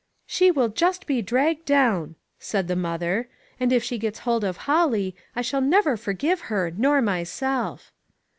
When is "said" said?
2.39-2.67